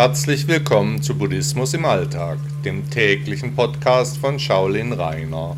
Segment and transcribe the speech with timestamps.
[0.00, 5.56] Herzlich willkommen zu Buddhismus im Alltag, dem täglichen Podcast von Shaolin Rainer.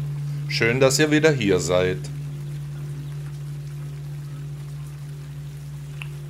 [0.48, 1.98] Schön, dass ihr wieder hier seid.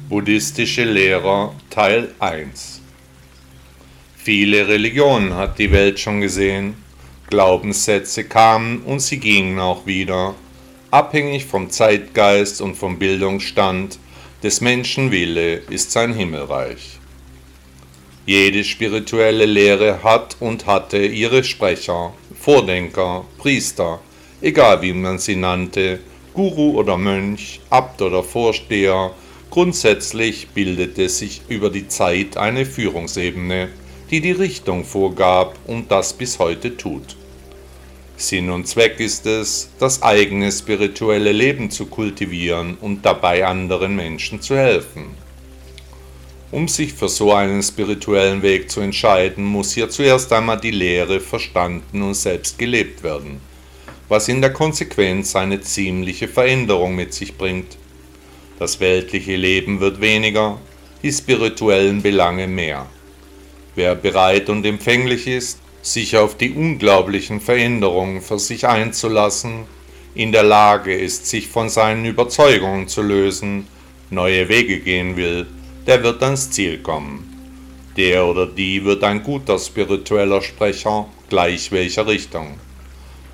[0.09, 2.81] Buddhistische Lehrer Teil 1
[4.17, 6.75] Viele Religionen hat die Welt schon gesehen.
[7.29, 10.35] Glaubenssätze kamen und sie gingen auch wieder,
[10.91, 14.01] abhängig vom Zeitgeist und vom Bildungsstand
[14.43, 17.00] des Menschen Wille ist sein Himmelreich.
[18.31, 23.99] Jede spirituelle Lehre hat und hatte ihre Sprecher, Vordenker, Priester,
[24.41, 25.99] egal wie man sie nannte,
[26.33, 29.11] Guru oder Mönch, Abt oder Vorsteher,
[29.51, 33.69] grundsätzlich bildete sich über die Zeit eine Führungsebene,
[34.13, 37.17] die die Richtung vorgab und das bis heute tut.
[38.17, 44.41] Sinn und Zweck ist es, das eigene spirituelle Leben zu kultivieren und dabei anderen Menschen
[44.41, 45.17] zu helfen.
[46.53, 51.21] Um sich für so einen spirituellen Weg zu entscheiden, muss hier zuerst einmal die Lehre
[51.21, 53.41] verstanden und selbst gelebt werden,
[54.09, 57.77] was in der Konsequenz eine ziemliche Veränderung mit sich bringt.
[58.59, 60.59] Das weltliche Leben wird weniger,
[61.05, 62.87] die spirituellen Belange mehr.
[63.77, 69.67] Wer bereit und empfänglich ist, sich auf die unglaublichen Veränderungen für sich einzulassen,
[70.17, 73.69] in der Lage ist, sich von seinen Überzeugungen zu lösen,
[74.11, 75.47] neue Wege gehen will,
[75.91, 77.27] der wird ans Ziel kommen.
[77.97, 82.61] Der oder die wird ein guter spiritueller Sprecher, gleich welcher Richtung.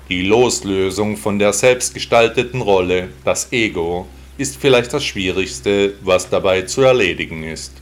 [0.09, 4.07] Die Loslösung von der selbstgestalteten Rolle, das Ego,
[4.39, 7.73] ist vielleicht das Schwierigste, was dabei zu erledigen ist.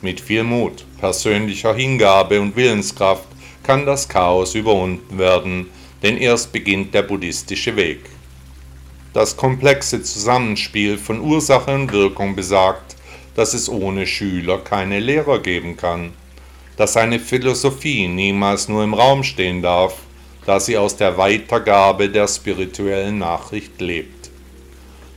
[0.00, 3.28] Mit viel Mut, persönlicher Hingabe und Willenskraft
[3.62, 5.66] kann das Chaos überwunden werden,
[6.02, 8.00] denn erst beginnt der buddhistische Weg.
[9.12, 12.96] Das komplexe Zusammenspiel von Ursache und Wirkung besagt,
[13.38, 16.12] dass es ohne Schüler keine Lehrer geben kann,
[16.76, 19.94] dass eine Philosophie niemals nur im Raum stehen darf,
[20.44, 24.30] da sie aus der Weitergabe der spirituellen Nachricht lebt.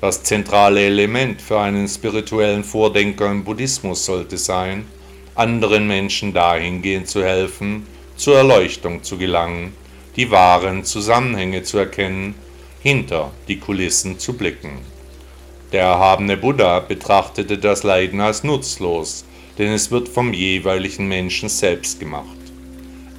[0.02, 4.86] Das zentrale Element für einen spirituellen Vordenker im Buddhismus sollte sein,
[5.34, 7.88] anderen Menschen dahingehend zu helfen,
[8.18, 9.74] zur Erleuchtung zu gelangen,
[10.16, 12.36] die wahren Zusammenhänge zu erkennen,
[12.84, 14.91] hinter die Kulissen zu blicken.
[15.72, 19.24] Der erhabene Buddha betrachtete das Leiden als nutzlos,
[19.58, 22.26] denn es wird vom jeweiligen Menschen selbst gemacht.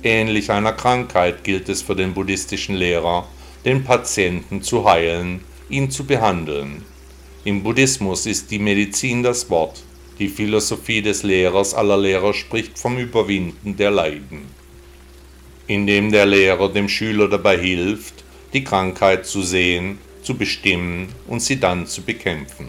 [0.03, 3.27] Ähnlich einer Krankheit gilt es für den buddhistischen Lehrer,
[3.65, 6.85] den Patienten zu heilen, ihn zu behandeln.
[7.45, 9.83] Im Buddhismus ist die Medizin das Wort,
[10.19, 14.43] die Philosophie des Lehrers aller Lehrer spricht vom Überwinden der Leiden.
[15.69, 21.59] Indem der Lehrer dem Schüler dabei hilft, die Krankheit zu sehen zu bestimmen und sie
[21.59, 22.69] dann zu bekämpfen.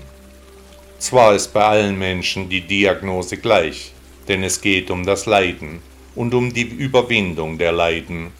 [1.00, 3.94] Zwar ist bei allen Menschen die Diagnose gleich,
[4.28, 5.82] denn es geht um das Leiden
[6.16, 8.32] und um die Überwindung der Leiden.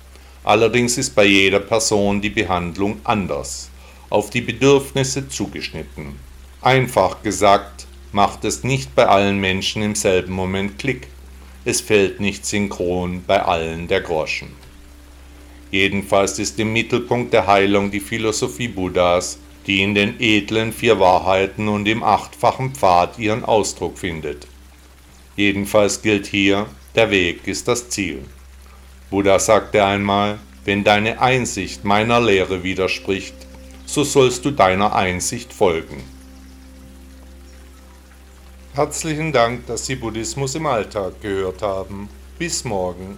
[0.44, 3.70] Allerdings ist bei jeder Person die Behandlung anders,
[4.10, 6.16] auf die Bedürfnisse zugeschnitten.
[6.62, 11.08] Einfach gesagt, macht es nicht bei allen Menschen im selben Moment Klick.
[11.66, 14.50] Es fällt nicht synchron bei allen der Groschen.
[15.74, 21.68] Jedenfalls ist im Mittelpunkt der Heilung die Philosophie Buddhas, die in den edlen vier Wahrheiten
[21.68, 24.46] und im achtfachen Pfad ihren Ausdruck findet.
[25.36, 28.24] Jedenfalls gilt hier, der Weg ist das Ziel.
[29.10, 33.34] Buddha sagte einmal, wenn deine Einsicht meiner Lehre widerspricht,
[33.88, 36.04] so sollst du deiner Einsicht folgen.
[38.76, 42.10] Herzlichen Dank, dass Sie Buddhismus im Alltag gehört haben.
[42.38, 43.18] Bis morgen.